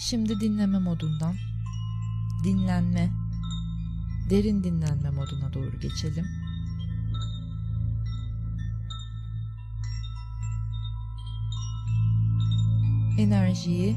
[0.00, 1.34] Şimdi dinleme modundan
[2.44, 3.10] dinlenme,
[4.30, 6.26] derin dinlenme moduna doğru geçelim.
[13.18, 13.96] Enerjiyi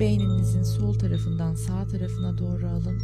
[0.00, 2.98] beyninizin sol tarafından sağ tarafına doğru alın.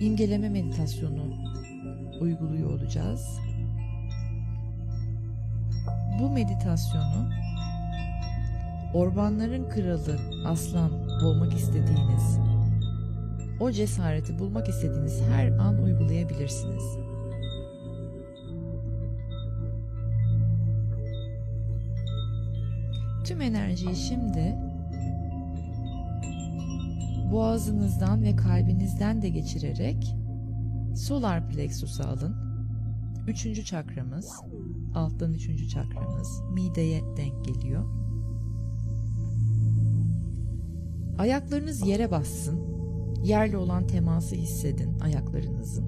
[0.00, 1.42] İmgeleme meditasyonu
[2.22, 3.38] uyguluyor olacağız.
[6.20, 7.30] Bu meditasyonu
[8.94, 10.90] ormanların kralı aslan
[11.24, 12.38] olmak istediğiniz,
[13.60, 16.84] o cesareti bulmak istediğiniz her an uygulayabilirsiniz.
[23.24, 24.56] Tüm enerjiyi şimdi
[27.32, 30.21] boğazınızdan ve kalbinizden de geçirerek
[30.96, 32.36] solar plexus'a alın.
[33.26, 34.32] Üçüncü çakramız,
[34.94, 37.84] alttan üçüncü çakramız mideye denk geliyor.
[41.18, 42.60] Ayaklarınız yere bassın.
[43.24, 45.86] Yerle olan teması hissedin ayaklarınızın.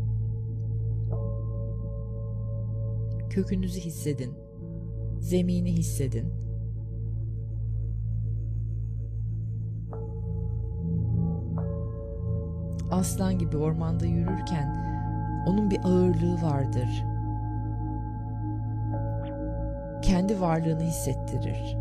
[3.31, 4.33] Kökünüzü hissedin.
[5.21, 6.33] Zemini hissedin.
[12.91, 14.94] Aslan gibi ormanda yürürken
[15.47, 17.05] onun bir ağırlığı vardır.
[20.03, 21.77] Kendi varlığını hissettirir.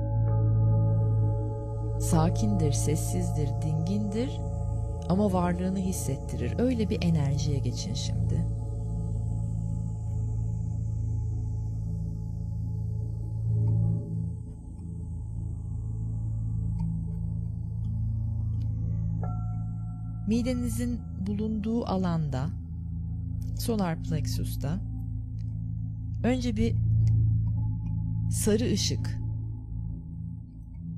[2.00, 4.42] Sakindir, sessizdir, dingindir
[5.10, 6.60] ama varlığını hissettirir.
[6.60, 8.46] Öyle bir enerjiye geçin şimdi.
[20.28, 22.63] Midenizin bulunduğu alanda
[23.64, 24.80] solar plexus'ta
[26.24, 26.76] önce bir
[28.32, 29.20] sarı ışık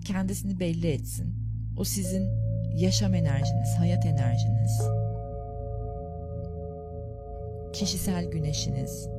[0.06, 1.36] kendisini belli etsin.
[1.78, 2.30] O sizin
[2.76, 4.82] yaşam enerjiniz, hayat enerjiniz,
[7.74, 9.10] kişisel güneşiniz.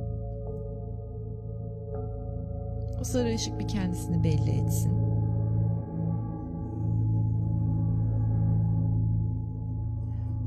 [3.00, 4.92] O sarı ışık bir kendisini belli etsin.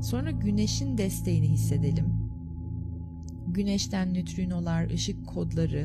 [0.02, 2.19] Sonra güneşin desteğini hissedelim.
[3.60, 5.84] Güneşten nötrinolar, ışık kodları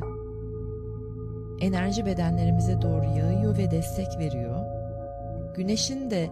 [1.60, 4.64] enerji bedenlerimize doğru yağıyor ve destek veriyor.
[5.56, 6.30] Güneşin de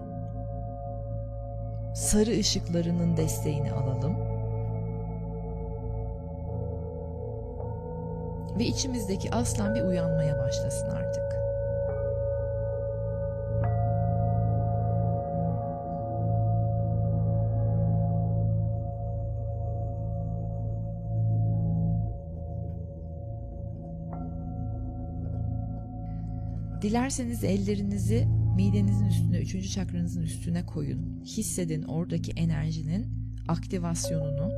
[1.94, 4.16] sarı ışıklarının desteğini alalım.
[8.58, 11.43] Ve içimizdeki aslan bir uyanmaya başlasın artık.
[26.84, 31.22] Dilerseniz ellerinizi midenizin üstüne, üçüncü çakranızın üstüne koyun.
[31.24, 33.06] Hissedin oradaki enerjinin
[33.48, 34.50] aktivasyonunu.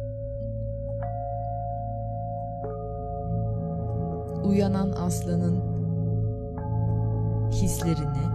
[4.44, 5.60] Uyanan aslanın
[7.52, 8.26] hislerini.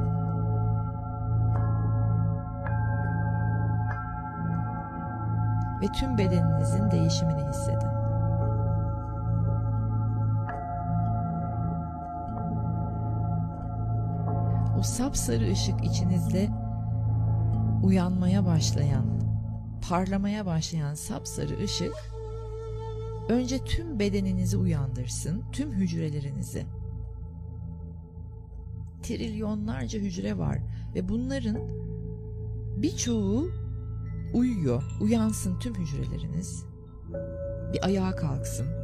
[5.82, 8.01] Ve tüm bedeninizin değişimini hissedin.
[14.82, 16.50] O sapsarı ışık içinizde
[17.84, 19.06] uyanmaya başlayan,
[19.90, 21.94] parlamaya başlayan sapsarı ışık
[23.30, 26.66] önce tüm bedeninizi uyandırsın, tüm hücrelerinizi.
[29.04, 30.60] Trilyonlarca hücre var
[30.96, 31.58] ve bunların
[32.82, 33.50] birçoğu
[34.34, 34.84] uyuyor.
[35.02, 36.66] Uyansın tüm hücreleriniz.
[37.74, 38.81] Bir ayağa kalksın.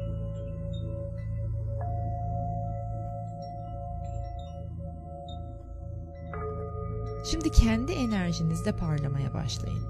[7.31, 9.83] Şimdi kendi enerjinizde parlamaya başlayın.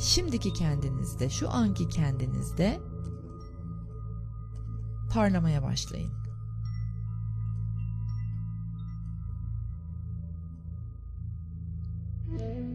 [0.00, 2.80] Şimdiki kendinizde, şu anki kendinizde
[5.12, 6.12] parlamaya başlayın.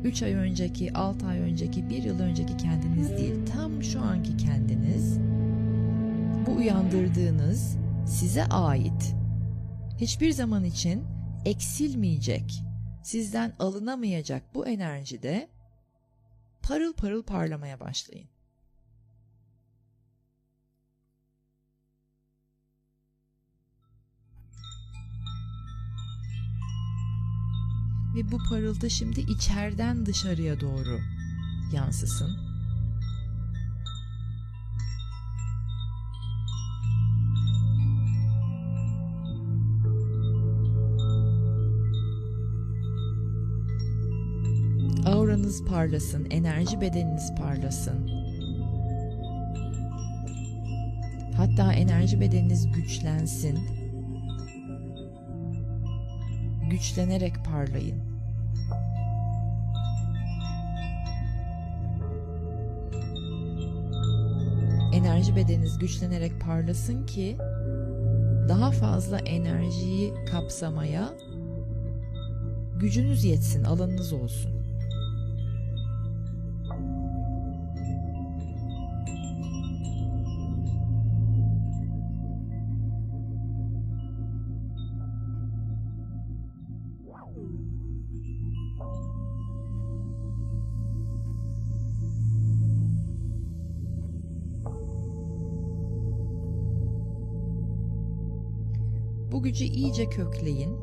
[0.04, 5.19] Üç ay önceki, altı ay önceki, bir yıl önceki kendiniz değil, tam şu anki kendiniz,
[6.45, 9.16] bu uyandırdığınız size ait,
[9.98, 11.04] hiçbir zaman için
[11.45, 12.67] eksilmeyecek,
[13.07, 15.50] sizden alınamayacak bu enerjide
[16.62, 18.30] parıl parıl parlamaya başlayın.
[28.15, 31.00] Ve bu parıltı şimdi içeriden dışarıya doğru
[31.74, 32.46] yansısın.
[45.07, 48.09] Auranız parlasın, enerji bedeniniz parlasın.
[51.38, 53.59] Hatta enerji bedeniniz güçlensin.
[56.69, 58.01] Güçlenerek parlayın.
[64.94, 67.38] Enerji bedeniniz güçlenerek parlasın ki
[68.50, 71.13] daha fazla enerjiyi kapsamaya
[72.80, 74.56] gücünüz yetsin, alanınız olsun.
[99.38, 100.78] Bu gücü iyice kökleyin.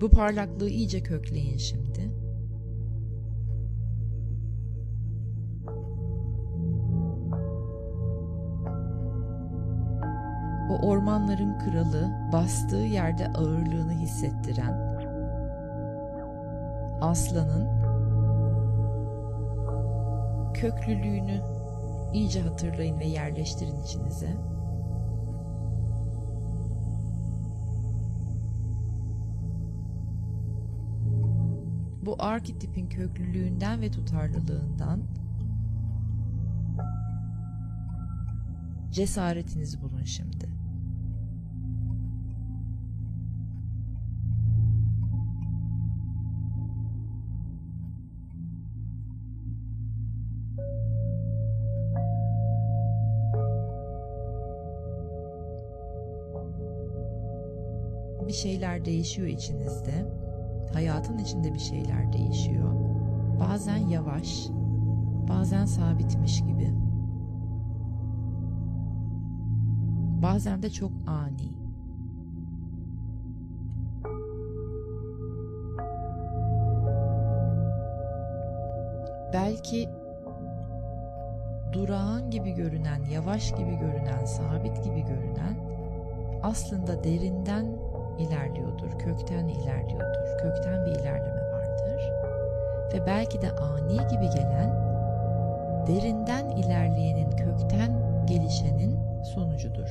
[0.00, 2.12] Bu parlaklığı iyice kökleyin şimdi.
[10.70, 14.98] O ormanların kralı bastığı yerde ağırlığını hissettiren
[17.00, 17.68] aslanın
[20.54, 21.40] köklülüğünü
[22.12, 24.59] iyice hatırlayın ve yerleştirin içinize.
[32.02, 35.00] Bu arketipin köklülüğünden ve tutarlılığından
[38.90, 40.50] cesaretinizi bulun şimdi.
[58.26, 60.19] Bir şeyler değişiyor içinizde
[60.72, 62.72] hayatın içinde bir şeyler değişiyor.
[63.40, 64.48] Bazen yavaş,
[65.28, 66.74] bazen sabitmiş gibi.
[70.22, 71.50] Bazen de çok ani.
[79.32, 79.88] Belki
[81.72, 85.70] durağan gibi görünen, yavaş gibi görünen, sabit gibi görünen
[86.42, 87.66] aslında derinden
[88.18, 92.02] ilerliyordur, kökten ilerliyordur, kökten bir ilerleme vardır.
[92.94, 94.70] Ve belki de ani gibi gelen,
[95.86, 97.92] derinden ilerleyenin kökten
[98.26, 99.88] gelişenin sonucudur.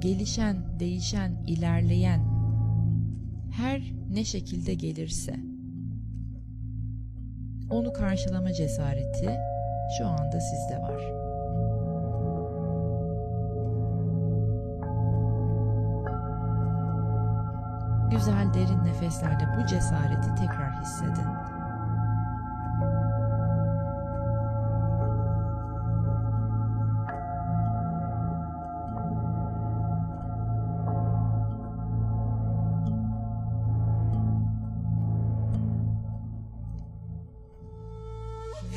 [0.00, 2.20] Gelişen, değişen, ilerleyen
[3.52, 3.82] her
[4.14, 5.34] ne şekilde gelirse
[7.70, 9.38] onu karşılama cesareti
[9.98, 11.21] şu anda sizde var.
[18.12, 21.26] Güzel derin nefeslerle bu cesareti tekrar hissedin.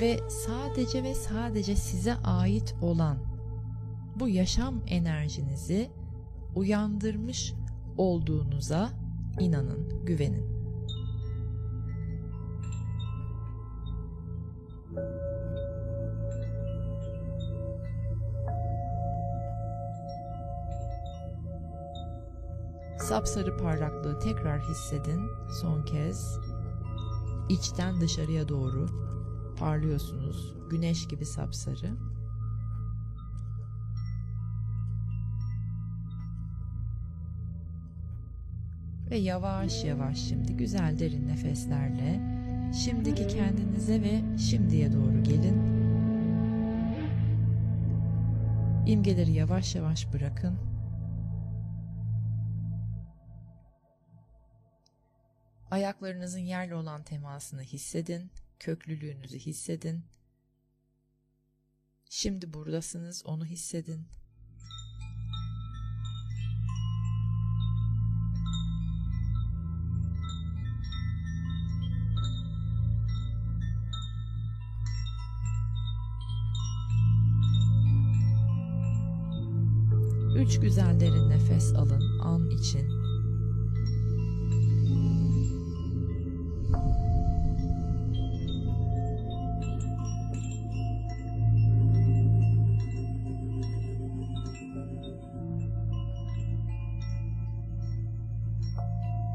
[0.02, 3.18] Ve sadece ve sadece size ait olan
[4.16, 5.90] bu yaşam enerjinizi
[6.56, 7.54] uyandırmış
[7.98, 9.05] olduğunuza
[9.40, 10.56] İnanın, güvenin.
[23.00, 25.22] Sapsarı parlaklığı tekrar hissedin.
[25.62, 26.40] Son kez
[27.50, 28.88] içten dışarıya doğru
[29.60, 30.56] parlıyorsunuz.
[30.70, 32.15] Güneş gibi sapsarı.
[39.12, 42.20] Ve yavaş yavaş şimdi güzel derin nefeslerle
[42.74, 45.76] şimdiki kendinize ve şimdiye doğru gelin.
[48.88, 50.60] İmgeleri yavaş yavaş bırakın.
[55.72, 60.06] Ayaklarınızın yerle olan temasını hissedin, köklülüğünüzü hissedin.
[62.10, 64.08] Şimdi buradasınız, onu hissedin.
[80.36, 82.90] Üç güzel derin nefes alın an için.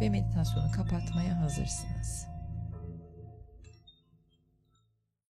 [0.00, 2.29] Ve meditasyonu kapatmaya hazırsınız.